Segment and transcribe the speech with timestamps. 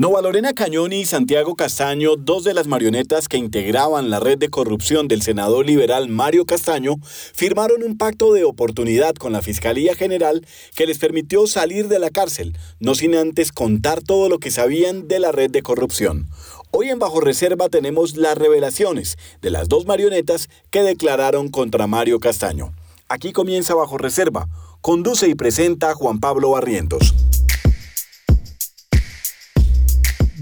[0.00, 4.48] Nova Lorena Cañón y Santiago Castaño, dos de las marionetas que integraban la red de
[4.48, 10.46] corrupción del senador liberal Mario Castaño, firmaron un pacto de oportunidad con la Fiscalía General
[10.74, 15.06] que les permitió salir de la cárcel, no sin antes contar todo lo que sabían
[15.06, 16.30] de la red de corrupción.
[16.70, 22.20] Hoy en Bajo Reserva tenemos las revelaciones de las dos marionetas que declararon contra Mario
[22.20, 22.72] Castaño.
[23.10, 24.48] Aquí comienza Bajo Reserva.
[24.80, 27.14] Conduce y presenta Juan Pablo Barrientos.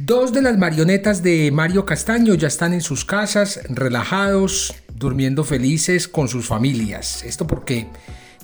[0.09, 6.09] Dos de las marionetas de Mario Castaño ya están en sus casas, relajados, durmiendo felices
[6.09, 7.23] con sus familias.
[7.25, 7.89] Esto porque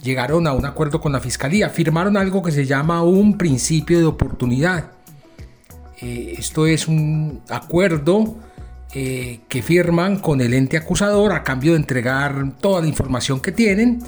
[0.02, 4.05] llegaron a un acuerdo con la fiscalía, firmaron algo que se llama un principio de
[4.05, 4.91] oportunidad.
[6.02, 8.36] Eh, esto es un acuerdo
[8.92, 13.52] eh, que firman con el ente acusador a cambio de entregar toda la información que
[13.52, 14.00] tienen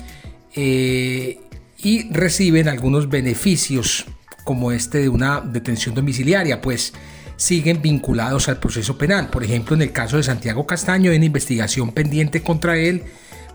[0.54, 1.40] eh,
[1.78, 4.04] y reciben algunos beneficios
[4.44, 6.92] como este de una detención domiciliaria, pues
[7.36, 9.28] siguen vinculados al proceso penal.
[9.28, 13.04] Por ejemplo, en el caso de Santiago Castaño hay una investigación pendiente contra él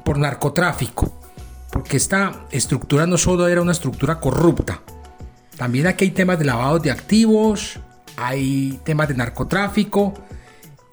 [0.04, 1.20] por narcotráfico,
[1.72, 4.82] porque esta estructura no solo era una estructura corrupta,
[5.58, 7.80] también aquí hay temas de lavado de activos,
[8.18, 10.14] hay temas de narcotráfico,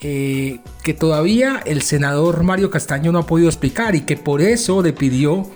[0.01, 4.83] eh, que todavía el senador Mario Castaño no ha podido explicar y que por eso
[4.83, 5.51] le pidió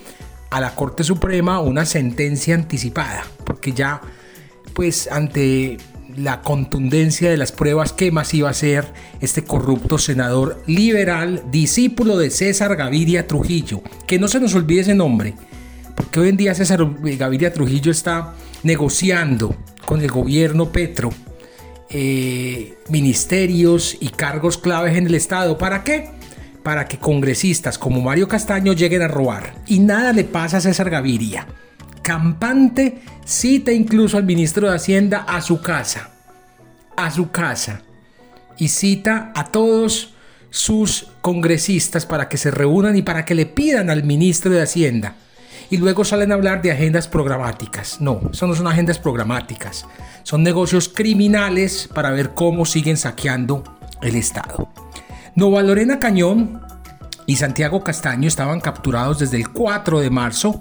[0.50, 4.00] a la Corte Suprema una sentencia anticipada, porque ya
[4.72, 5.76] pues ante
[6.16, 8.86] la contundencia de las pruebas que más iba a ser
[9.20, 13.82] este corrupto senador liberal, discípulo de César Gaviria Trujillo.
[14.06, 15.34] Que no se nos olvide ese nombre,
[15.96, 19.54] porque hoy en día César Gaviria Trujillo está negociando
[19.86, 21.10] con el gobierno Petro
[21.90, 25.58] eh, ministerios y cargos claves en el Estado.
[25.58, 26.10] ¿Para qué?
[26.62, 29.54] Para que congresistas como Mario Castaño lleguen a robar.
[29.66, 31.46] Y nada le pasa a César Gaviria
[32.02, 36.10] campante cita incluso al ministro de Hacienda a su casa,
[36.96, 37.82] a su casa,
[38.58, 40.14] y cita a todos
[40.50, 45.14] sus congresistas para que se reúnan y para que le pidan al ministro de Hacienda.
[45.70, 48.00] Y luego salen a hablar de agendas programáticas.
[48.00, 49.86] No, eso no son agendas programáticas.
[50.22, 53.64] Son negocios criminales para ver cómo siguen saqueando
[54.02, 54.68] el Estado.
[55.34, 56.60] Nova Lorena Cañón
[57.24, 60.60] y Santiago Castaño estaban capturados desde el 4 de marzo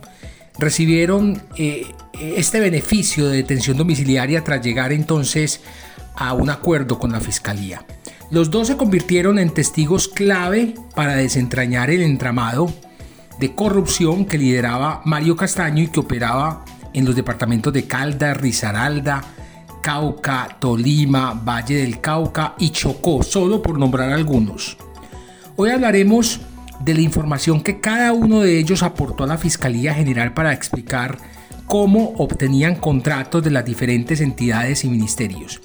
[0.57, 5.61] recibieron eh, este beneficio de detención domiciliaria tras llegar entonces
[6.15, 7.85] a un acuerdo con la fiscalía.
[8.29, 12.71] Los dos se convirtieron en testigos clave para desentrañar el entramado
[13.39, 16.63] de corrupción que lideraba Mario Castaño y que operaba
[16.93, 19.23] en los departamentos de Calda, Risaralda,
[19.81, 24.77] Cauca, Tolima, Valle del Cauca y Chocó, solo por nombrar algunos.
[25.55, 26.39] Hoy hablaremos
[26.83, 31.17] de la información que cada uno de ellos aportó a la Fiscalía General para explicar
[31.67, 35.61] cómo obtenían contratos de las diferentes entidades y ministerios.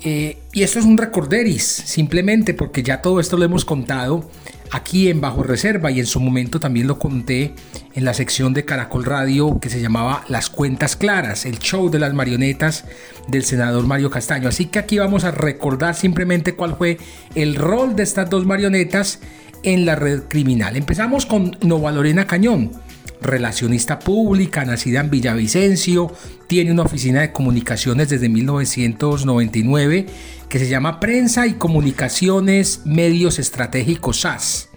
[0.00, 4.30] Eh, y esto es un recorderis, simplemente porque ya todo esto lo hemos contado
[4.70, 7.54] aquí en Bajo Reserva y en su momento también lo conté
[7.94, 11.98] en la sección de Caracol Radio que se llamaba Las Cuentas Claras, el show de
[11.98, 12.84] las marionetas
[13.26, 14.48] del senador Mario Castaño.
[14.48, 16.98] Así que aquí vamos a recordar simplemente cuál fue
[17.34, 19.20] el rol de estas dos marionetas
[19.62, 20.76] en la red criminal.
[20.76, 22.72] Empezamos con Nova Lorena Cañón,
[23.20, 26.12] relacionista pública, nacida en Villavicencio,
[26.46, 30.06] tiene una oficina de comunicaciones desde 1999
[30.48, 34.68] que se llama Prensa y Comunicaciones Medios Estratégicos SAS.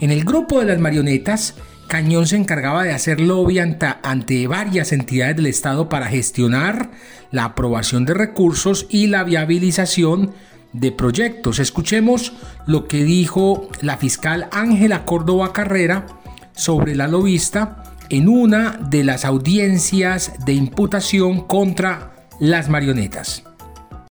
[0.00, 1.54] En el grupo de las marionetas,
[1.88, 6.90] Cañón se encargaba de hacer lobby ante, ante, varias entidades del Estado para gestionar
[7.30, 10.32] la aprobación de recursos y la viabilización
[10.80, 11.58] de proyectos.
[11.58, 12.32] Escuchemos
[12.66, 16.06] lo que dijo la fiscal Ángela Córdoba Carrera
[16.54, 23.42] sobre la lobista en una de las audiencias de imputación contra las marionetas.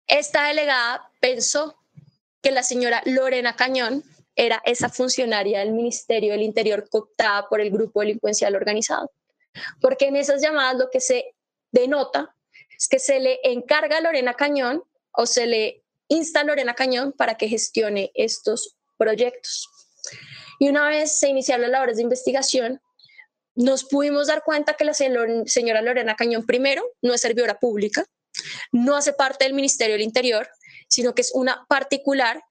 [0.08, 1.76] Esta delegada pensó
[2.42, 4.04] que la señora Lorena Cañón
[4.36, 9.12] era esa funcionaria del Ministerio del Interior cooptada por el grupo delincuencial organizado.
[9.82, 11.36] Porque en esas llamadas lo que se
[11.72, 12.36] denota
[12.78, 17.14] es que se le encarga a Lorena Cañón o se le insta a Lorena Cañón
[17.14, 19.68] para que gestione estos proyectos.
[20.60, 22.82] Y una vez se iniciaron las labores de investigación,
[23.56, 28.06] nos pudimos dar cuenta que la señora Lorena Cañón, primero, no es servidora pública,
[28.72, 30.48] no hace parte del Ministerio del Interior,
[30.88, 32.42] sino que es una particular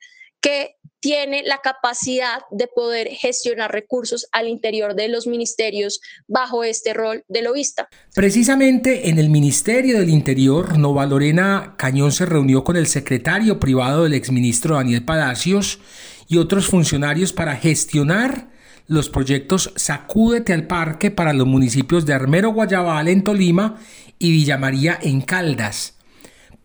[0.41, 0.76] que
[1.07, 7.23] tiene la capacidad de poder gestionar recursos al interior de los ministerios bajo este rol
[7.29, 7.89] de lobista.
[8.13, 14.03] Precisamente en el Ministerio del Interior, Nova Lorena Cañón se reunió con el secretario privado
[14.03, 15.79] del exministro Daniel Palacios
[16.27, 18.49] y otros funcionarios para gestionar
[18.89, 23.79] los proyectos Sacúdete al Parque para los municipios de Armero Guayabal en Tolima
[24.19, 25.96] y Villa María en Caldas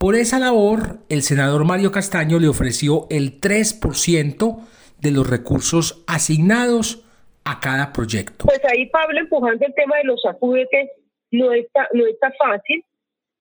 [0.02, 4.58] Por esa labor, el senador Mario Castaño le ofreció el 3%
[5.00, 7.06] de los recursos asignados
[7.46, 8.46] a cada proyecto.
[8.48, 10.90] Pues ahí Pablo empujando el tema de los acudetes
[11.30, 12.84] no está, no está fácil,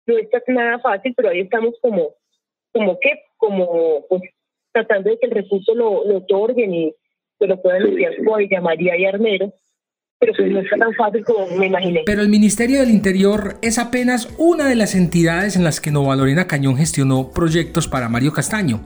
[0.05, 2.11] no está nada fácil, pero ahí estamos como,
[2.75, 4.21] como que, como pues
[4.71, 6.95] tratando de que el recurso lo, lo otorguen y
[7.39, 8.13] se lo puedan enviar
[8.59, 9.51] a María y Armero
[10.20, 12.05] pero pues.
[12.05, 16.14] Pero el Ministerio del Interior es apenas una de las entidades en las que Nova
[16.14, 18.82] Lorena Cañón gestionó proyectos para Mario Castaño.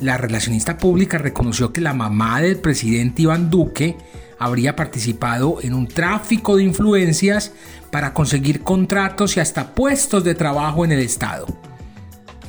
[0.00, 3.96] La relacionista pública reconoció que la mamá del presidente Iván Duque
[4.38, 7.52] habría participado en un tráfico de influencias
[7.90, 11.46] para conseguir contratos y hasta puestos de trabajo en el Estado.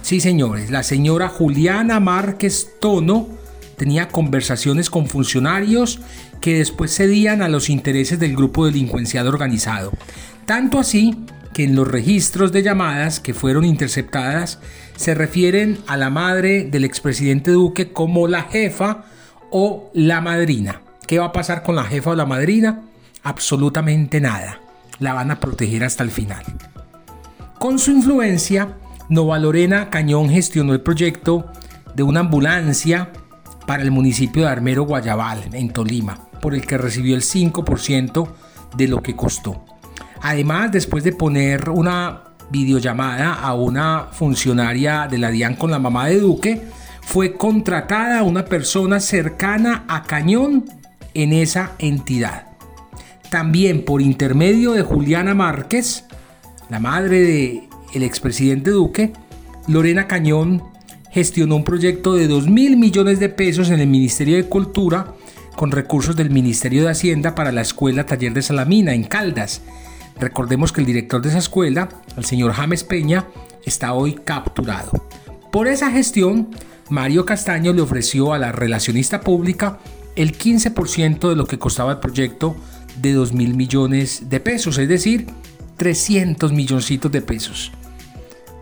[0.04, 3.39] Sí, señores, la señora Juliana Márquez Tono
[3.80, 6.02] tenía conversaciones con funcionarios
[6.42, 9.92] que después cedían a los intereses del grupo delincuencial organizado.
[10.46, 11.18] Tanto así
[11.54, 14.60] que en los registros de llamadas que fueron interceptadas
[14.98, 19.06] se refieren a la madre del expresidente Duque como la jefa
[19.50, 20.82] o la madrina.
[21.08, 22.82] ¿Qué va a pasar con la jefa o la madrina?
[23.24, 24.60] Absolutamente nada.
[25.00, 26.44] La van a proteger hasta el final.
[27.58, 28.76] Con su influencia,
[29.08, 31.50] Nova Lorena Cañón gestionó el proyecto
[31.96, 33.10] de una ambulancia
[33.70, 38.28] para el municipio de Armero Guayabal, en Tolima, por el que recibió el 5%
[38.76, 39.64] de lo que costó.
[40.24, 46.08] Además, después de poner una videollamada a una funcionaria de la DIAN con la mamá
[46.08, 46.64] de Duque,
[47.02, 50.66] fue contratada una persona cercana a Cañón
[51.14, 52.48] en esa entidad.
[53.30, 56.06] También por intermedio de Juliana Márquez,
[56.70, 59.14] la madre del el expresidente Duque,
[59.68, 60.64] Lorena Cañón
[61.20, 65.16] gestionó un proyecto de 2 mil millones de pesos en el Ministerio de Cultura
[65.58, 69.62] con recursos del Ministerio de Hacienda para la Escuela Taller de Salamina en Caldas.
[70.18, 73.26] Recordemos que el director de esa escuela, el señor James Peña,
[73.66, 74.92] está hoy capturado.
[75.52, 76.52] Por esa gestión,
[76.90, 79.80] Mario Castaño le ofreció a la relacionista pública
[80.16, 82.56] el 15% de lo que costaba el proyecto
[83.02, 85.28] de 2 mil millones de pesos, es decir,
[85.76, 87.74] 300 milloncitos de pesos.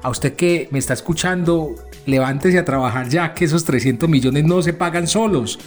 [0.02, 1.76] A usted que me está escuchando,
[2.08, 5.60] levántese a trabajar ya, que esos 300 millones no se pagan solos.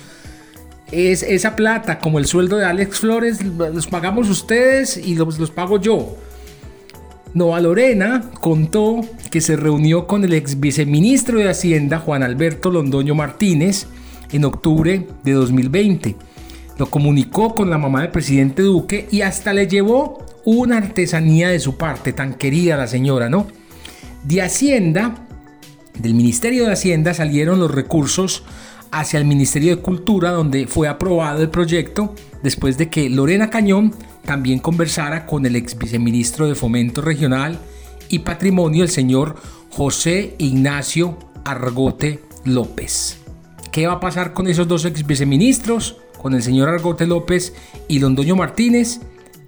[0.91, 5.53] Es esa plata, como el sueldo de Alex Flores, los pagamos ustedes y los, los
[5.53, 6.17] pago yo.
[7.33, 13.15] Nova Lorena contó que se reunió con el ex viceministro de Hacienda, Juan Alberto Londoño
[13.15, 13.87] Martínez,
[14.33, 16.17] en octubre de 2020.
[16.79, 21.61] Lo comunicó con la mamá del presidente Duque y hasta le llevó una artesanía de
[21.61, 23.47] su parte, tan querida la señora, ¿no?
[24.25, 25.27] De Hacienda
[26.01, 28.43] del Ministerio de Hacienda salieron los recursos
[28.91, 33.95] hacia el Ministerio de Cultura, donde fue aprobado el proyecto después de que Lorena Cañón
[34.25, 37.59] también conversara con el ex viceministro de Fomento Regional
[38.09, 39.37] y Patrimonio, el señor
[39.71, 43.19] José Ignacio Argote López.
[43.71, 45.99] ¿Qué va a pasar con esos dos ex viceministros?
[46.21, 47.55] Con el señor Argote López
[47.89, 49.01] y Londoño Martínez.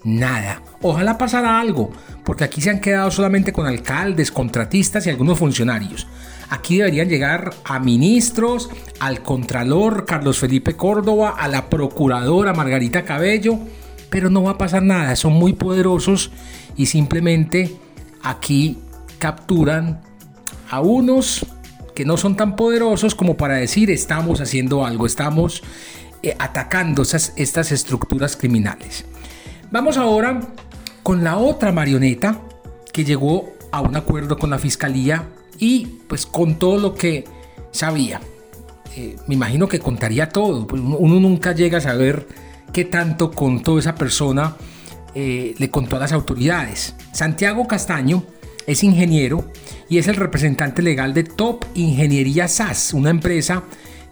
[0.05, 0.63] Nada.
[0.81, 1.91] Ojalá pasara algo,
[2.25, 6.07] porque aquí se han quedado solamente con alcaldes, contratistas y algunos funcionarios.
[6.53, 8.69] Aquí deberían llegar a ministros,
[9.01, 13.59] al contralor Carlos Felipe Córdoba, a la procuradora Margarita Cabello,
[14.11, 16.31] pero no va a pasar nada, son muy poderosos
[16.77, 17.75] y simplemente
[18.23, 18.77] aquí
[19.19, 20.03] capturan
[20.69, 21.47] a unos
[21.95, 25.63] que no son tan poderosos como para decir estamos haciendo algo, estamos
[26.23, 29.07] eh, atacando esas, estas estructuras criminales.
[29.71, 30.39] Vamos ahora
[31.03, 32.43] con la otra marioneta
[32.93, 35.31] que llegó a un acuerdo con la fiscalía
[35.63, 37.25] y pues con todo lo que
[37.71, 38.21] sabía.
[38.97, 42.27] Eh, me imagino que contaría todo, pues uno, nunca llega a saber
[42.73, 44.57] qué tanto contó esa persona,
[45.15, 46.97] eh, le contó a las autoridades.
[47.13, 48.25] Santiago Castaño
[48.67, 49.53] es ingeniero
[49.89, 53.63] y es el representante legal de Top Ingeniería SAS, una empresa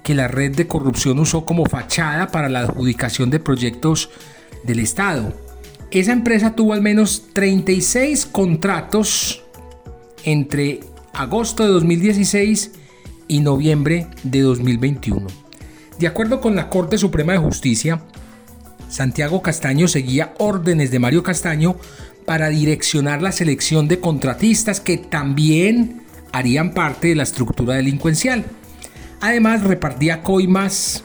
[0.05, 4.11] que la red de corrupción usó como fachada para la adjudicación de proyectos
[4.63, 5.33] del Estado.
[5.91, 9.43] Esa empresa tuvo al menos 36 contratos
[10.23, 10.81] entre
[11.13, 12.73] agosto de 2016
[13.29, 15.27] y noviembre de 2021.
[15.99, 18.03] De acuerdo con la Corte Suprema de Justicia,
[18.89, 21.77] Santiago Castaño seguía órdenes de Mario Castaño
[22.25, 26.03] para direccionar la selección de contratistas que también
[26.33, 28.45] harían parte de la estructura delincuencial.
[29.21, 31.05] Además, repartía coimas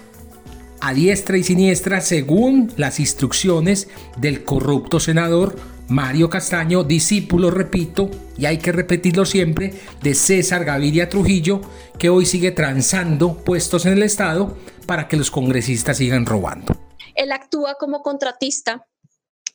[0.86, 3.88] a diestra y siniestra según las instrucciones
[4.18, 5.56] del corrupto senador
[5.88, 9.74] Mario Castaño, discípulo, repito, y hay que repetirlo siempre,
[10.04, 11.62] de César Gaviria Trujillo,
[11.98, 16.76] que hoy sigue transando puestos en el Estado para que los congresistas sigan robando.
[17.16, 18.86] Él actúa como contratista,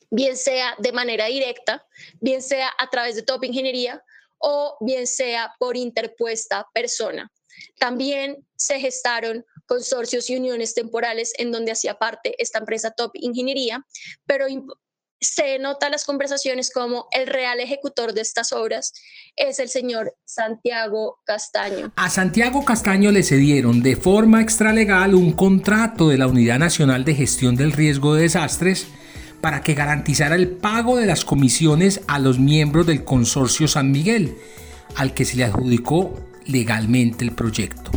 [0.09, 1.85] bien sea de manera directa,
[2.19, 4.03] bien sea a través de Top Ingeniería
[4.37, 7.31] o bien sea por interpuesta persona.
[7.79, 13.85] También se gestaron consorcios y uniones temporales en donde hacía parte esta empresa Top Ingeniería,
[14.25, 14.45] pero
[15.21, 18.91] se nota las conversaciones como el real ejecutor de estas obras
[19.37, 21.93] es el señor Santiago Castaño.
[21.95, 27.15] A Santiago Castaño le cedieron de forma extralegal un contrato de la Unidad Nacional de
[27.15, 28.87] Gestión del Riesgo de Desastres
[29.39, 34.35] para que garantizara el pago de las comisiones a los miembros del consorcio San Miguel,
[34.97, 36.13] al que se le adjudicó
[36.45, 37.89] legalmente el proyecto.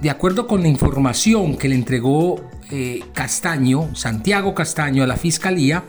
[0.00, 5.84] De acuerdo con la información que le entregó eh, Castaño, Santiago Castaño a la Fiscalía,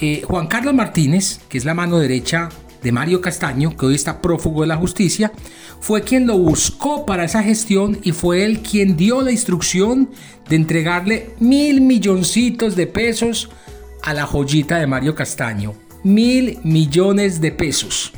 [0.00, 2.50] eh, Juan Carlos Martínez, que es la mano derecha
[2.82, 5.32] de Mario Castaño, que hoy está prófugo de la justicia,
[5.80, 10.10] fue quien lo buscó para esa gestión y fue él quien dio la instrucción
[10.48, 13.50] de entregarle mil milloncitos de pesos
[14.02, 15.74] a la joyita de Mario Castaño.
[16.04, 18.12] Mil millones de pesos.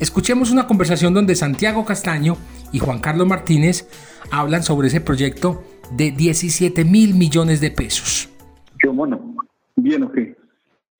[0.00, 2.36] Escuchemos una conversación donde Santiago Castaño
[2.72, 3.86] y Juan Carlos Martínez
[4.30, 8.28] hablan sobre ese proyecto de 17 mil millones de pesos.
[8.82, 9.36] Yo, bueno,
[9.76, 10.36] bien o qué.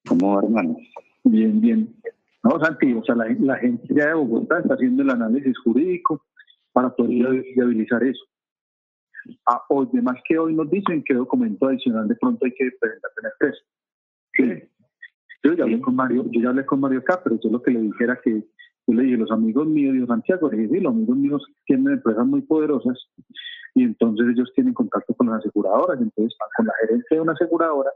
[0.07, 0.77] ¿Cómo hermano?
[1.25, 1.95] Bien, bien.
[2.43, 6.23] No, Santi, o sea, la, la gente de Bogotá está haciendo el análisis jurídico
[6.73, 8.25] para poder viabilizar eso.
[9.47, 13.11] Ah, hoy, además que hoy nos dicen que documento adicional de pronto hay que presentar
[14.39, 14.69] en el.
[15.47, 17.71] Yo ya hablé con Mario, yo ya hablé con Mario acá, pero yo lo que
[17.71, 18.33] le dijera que
[18.89, 21.93] yo le dije, los amigos míos de Santiago, le dije, sí, los amigos míos tienen
[21.95, 22.99] empresas muy poderosas
[23.77, 27.91] y entonces ellos tienen contacto con las aseguradoras, entonces con la gerencia de una aseguradora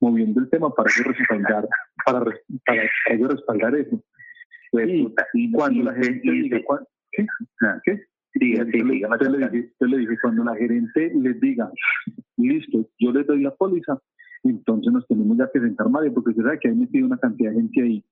[0.00, 1.68] moviendo el tema para ellos respaldar,
[2.04, 2.24] para,
[2.66, 4.02] para ellos respaldar eso.
[4.72, 4.88] Pues,
[5.34, 6.58] y cuando la gerente diga,
[7.12, 7.26] ¿qué?
[7.84, 8.02] ¿Qué?
[8.34, 11.70] Diga, sí, le, dije, le dije, cuando la gerente les diga,
[12.36, 13.96] listo, yo les doy la póliza,
[14.42, 17.56] entonces nos tenemos ya que sentar más, porque sabe que hay metido una cantidad de
[17.56, 18.04] gente ahí.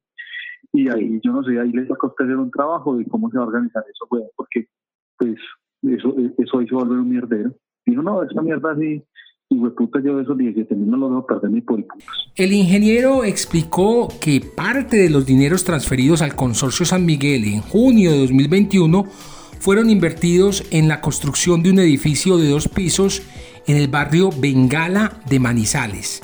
[0.72, 3.38] Y ahí, yo no sé, ahí les va a hacer un trabajo de cómo se
[3.38, 4.66] va a organizar eso, pues, porque
[5.16, 5.36] pues
[5.82, 7.54] eso, eso se va a volver un mierdero.
[7.86, 9.02] Dijo, no, esta mierda así
[12.36, 18.12] el ingeniero explicó que parte de los dineros transferidos al consorcio San Miguel en junio
[18.12, 19.04] de 2021
[19.58, 23.22] fueron invertidos en la construcción de un edificio de dos pisos
[23.68, 26.22] en el barrio Bengala de Manizales.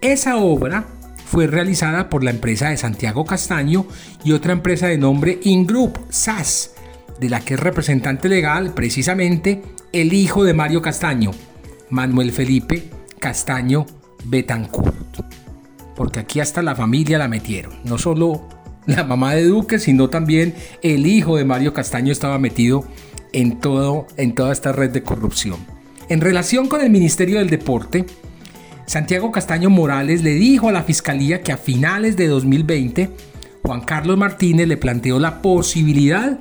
[0.00, 0.86] Esa obra
[1.26, 3.86] fue realizada por la empresa de Santiago Castaño
[4.24, 6.74] y otra empresa de nombre Ingroup SAS,
[7.20, 11.32] de la que es representante legal precisamente el hijo de Mario Castaño,
[11.90, 12.88] Manuel Felipe
[13.20, 13.84] Castaño
[14.24, 15.20] Betancourt.
[15.94, 17.74] Porque aquí hasta la familia la metieron.
[17.84, 18.48] No solo
[18.86, 22.84] la mamá de Duque, sino también el hijo de Mario Castaño estaba metido
[23.32, 25.75] en, todo, en toda esta red de corrupción.
[26.08, 28.06] En relación con el Ministerio del Deporte,
[28.86, 33.10] Santiago Castaño Morales le dijo a la Fiscalía que a finales de 2020
[33.62, 36.38] Juan Carlos Martínez le planteó la posibilidad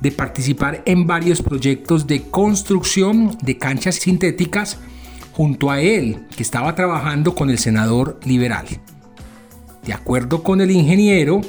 [0.00, 4.78] de participar en varios proyectos de construcción de canchas sintéticas
[5.32, 8.66] junto a él, que estaba trabajando con el senador liberal.
[9.84, 11.40] De acuerdo con el ingeniero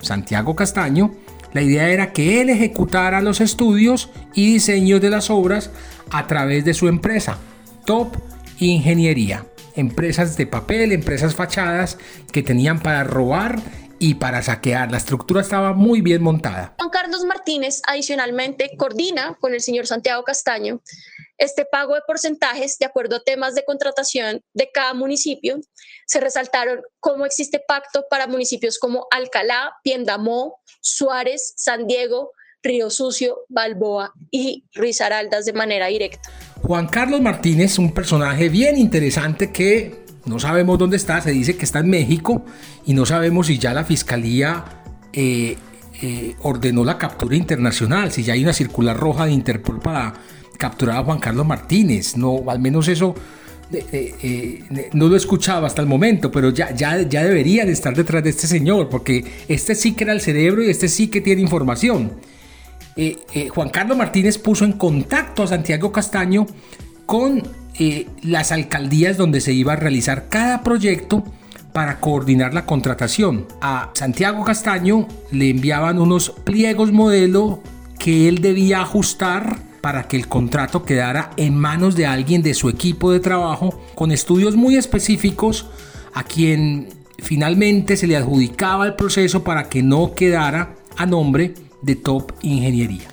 [0.00, 1.12] Santiago Castaño,
[1.52, 5.70] la idea era que él ejecutara los estudios y diseños de las obras
[6.10, 7.38] a través de su empresa,
[7.84, 8.16] Top
[8.58, 9.46] Ingeniería.
[9.74, 11.98] Empresas de papel, empresas fachadas
[12.30, 13.60] que tenían para robar
[14.02, 14.90] y para saquear.
[14.90, 16.74] La estructura estaba muy bien montada.
[16.76, 20.82] Juan Carlos Martínez adicionalmente coordina con el señor Santiago Castaño
[21.38, 25.60] este pago de porcentajes de acuerdo a temas de contratación de cada municipio.
[26.06, 33.38] Se resaltaron cómo existe pacto para municipios como Alcalá, Piendamó, Suárez, San Diego, Río Sucio,
[33.48, 36.28] Balboa y Risaraldas de manera directa.
[36.62, 41.64] Juan Carlos Martínez, un personaje bien interesante que no sabemos dónde está, se dice que
[41.64, 42.44] está en México
[42.86, 44.64] y no sabemos si ya la fiscalía
[45.12, 45.56] eh,
[46.00, 50.14] eh, ordenó la captura internacional, si ya hay una circular roja de Interpol para
[50.58, 52.16] capturar a Juan Carlos Martínez.
[52.16, 53.14] No, al menos eso
[53.72, 58.22] eh, no lo he escuchado hasta el momento, pero ya, ya, ya deberían estar detrás
[58.22, 61.42] de este señor, porque este sí que era el cerebro y este sí que tiene
[61.42, 62.12] información.
[63.54, 66.46] Juan Carlos Martínez puso en contacto a Santiago Castaño
[67.12, 67.42] con
[67.78, 71.22] eh, las alcaldías donde se iba a realizar cada proyecto
[71.74, 73.46] para coordinar la contratación.
[73.60, 77.62] A Santiago Castaño le enviaban unos pliegos modelo
[77.98, 82.70] que él debía ajustar para que el contrato quedara en manos de alguien de su
[82.70, 85.66] equipo de trabajo con estudios muy específicos
[86.14, 86.88] a quien
[87.18, 91.52] finalmente se le adjudicaba el proceso para que no quedara a nombre
[91.82, 93.11] de Top Ingeniería.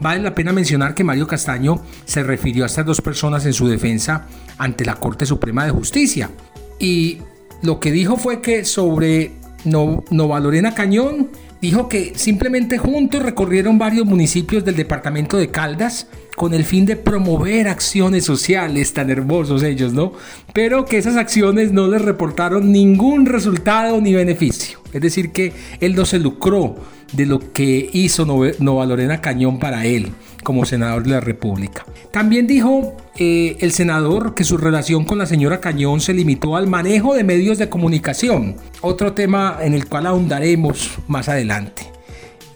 [0.00, 3.68] Vale la pena mencionar que Mario Castaño se refirió a estas dos personas en su
[3.68, 4.26] defensa
[4.56, 6.30] ante la Corte Suprema de Justicia.
[6.78, 7.18] Y
[7.62, 9.32] lo que dijo fue que sobre
[9.64, 11.28] Nova Lorena Cañón
[11.60, 16.96] dijo que simplemente juntos recorrieron varios municipios del departamento de Caldas con el fin de
[16.96, 20.12] promover acciones sociales, tan hermosos ellos, ¿no?
[20.54, 24.80] Pero que esas acciones no les reportaron ningún resultado ni beneficio.
[24.92, 26.76] Es decir, que él no se lucró
[27.12, 30.12] de lo que hizo Nova Lorena Cañón para él
[30.42, 31.84] como senador de la República.
[32.10, 36.66] También dijo eh, el senador que su relación con la señora Cañón se limitó al
[36.66, 41.82] manejo de medios de comunicación, otro tema en el cual ahondaremos más adelante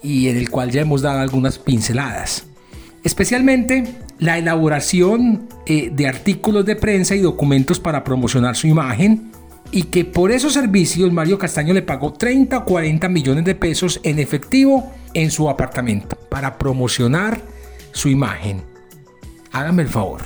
[0.01, 2.45] y en el cual ya hemos dado algunas pinceladas.
[3.03, 3.83] Especialmente
[4.19, 9.31] la elaboración eh, de artículos de prensa y documentos para promocionar su imagen,
[9.71, 13.99] y que por esos servicios Mario Castaño le pagó 30 o 40 millones de pesos
[14.03, 17.41] en efectivo en su apartamento para promocionar
[17.95, 18.61] su imagen.
[19.51, 20.21] Hágame el favor.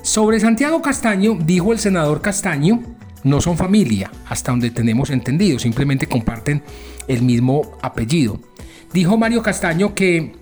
[0.00, 2.82] Sobre Santiago Castaño, dijo el senador Castaño,
[3.24, 6.62] no son familia, hasta donde tenemos entendido, simplemente comparten
[7.08, 8.40] el mismo apellido.
[8.92, 10.36] Dijo Mario Castaño que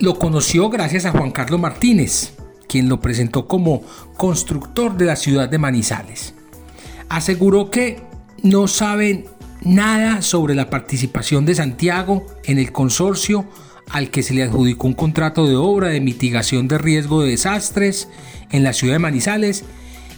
[0.00, 2.34] lo conoció gracias a Juan Carlos Martínez,
[2.66, 3.82] quien lo presentó como
[4.16, 6.34] constructor de la ciudad de Manizales.
[7.08, 8.02] Aseguró que
[8.42, 9.26] no saben
[9.60, 13.46] nada sobre la participación de Santiago en el consorcio
[13.90, 18.08] al que se le adjudicó un contrato de obra de mitigación de riesgo de desastres
[18.50, 19.64] en la ciudad de Manizales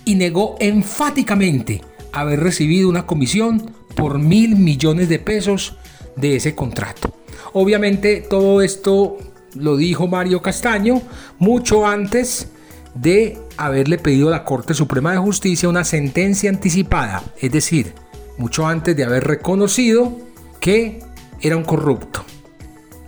[0.05, 5.77] y negó enfáticamente haber recibido una comisión por mil millones de pesos
[6.17, 7.15] de ese contrato.
[7.53, 9.19] Obviamente todo esto
[9.55, 11.03] lo dijo Mario Castaño
[11.39, 12.49] mucho antes
[12.95, 17.95] de haberle pedido a la Corte Suprema de Justicia una sentencia anticipada, es decir,
[18.37, 20.17] mucho antes de haber reconocido
[20.61, 21.00] que
[21.41, 22.25] era un corrupto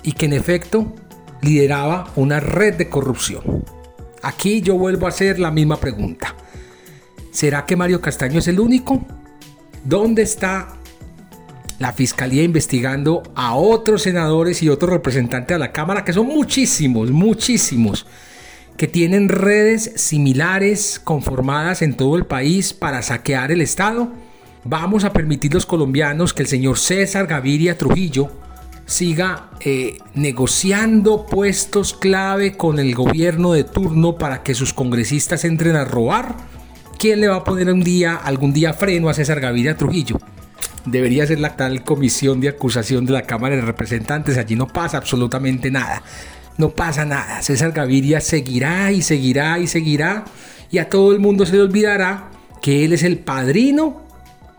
[0.02, 0.92] y que en efecto
[1.42, 3.64] lideraba una red de corrupción.
[4.23, 6.35] Aquí yo vuelvo a hacer la misma pregunta.
[7.30, 9.04] ¿Será que Mario Castaño es el único?
[9.85, 10.76] ¿Dónde está
[11.78, 17.11] la fiscalía investigando a otros senadores y otros representantes de la Cámara, que son muchísimos,
[17.11, 18.06] muchísimos,
[18.76, 24.12] que tienen redes similares conformadas en todo el país para saquear el Estado?
[24.62, 28.31] Vamos a permitir los colombianos que el señor César Gaviria Trujillo
[28.87, 35.77] siga eh, negociando puestos clave con el gobierno de turno para que sus congresistas entren
[35.77, 36.37] a robar?
[36.99, 40.21] ¿Quién le va a poner un día, algún día freno a César Gaviria Trujillo?
[40.85, 44.37] Debería ser la tal comisión de acusación de la Cámara de Representantes.
[44.37, 46.03] Allí no pasa absolutamente nada.
[46.59, 47.42] No pasa nada.
[47.42, 50.25] César Gaviria seguirá y seguirá y seguirá.
[50.71, 54.03] Y a todo el mundo se le olvidará que él es el padrino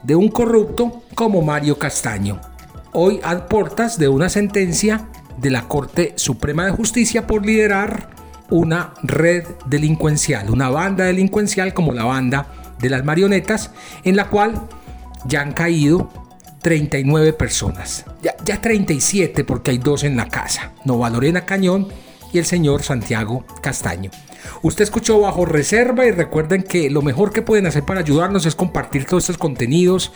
[0.01, 2.52] de un corrupto como Mario Castaño
[2.93, 8.09] hoy a portas de una sentencia de la Corte Suprema de Justicia por liderar
[8.49, 12.47] una red delincuencial, una banda delincuencial como la banda
[12.79, 13.71] de las marionetas,
[14.03, 14.67] en la cual
[15.25, 16.11] ya han caído
[16.61, 21.87] 39 personas, ya, ya 37 porque hay dos en la casa, Nova Lorena Cañón
[22.31, 24.11] y el señor Santiago Castaño.
[24.61, 28.55] Usted escuchó bajo reserva y recuerden que lo mejor que pueden hacer para ayudarnos es
[28.55, 30.11] compartir todos estos contenidos,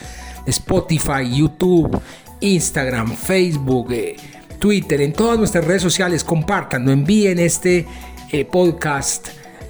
[0.46, 2.02] Spotify, YouTube,
[2.41, 4.15] Instagram, Facebook, eh,
[4.60, 6.23] Twitter, en todas nuestras redes sociales.
[6.23, 7.86] Compartan, no envíen este
[8.32, 9.30] eh, podcast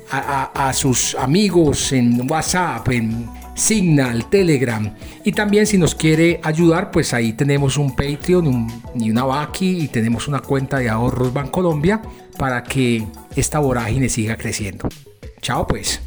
[0.10, 4.94] a, sus amigos en WhatsApp, en Signal, Telegram.
[5.24, 9.88] Y también si nos quiere ayudar, pues ahí tenemos un Patreon y una Baki y
[9.88, 12.02] tenemos una cuenta de ahorros Bancolombia
[12.38, 14.88] para que esta vorágine siga creciendo.
[15.42, 16.07] Chao pues.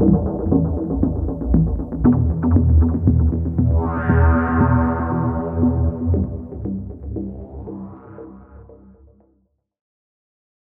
[0.00, 0.31] you.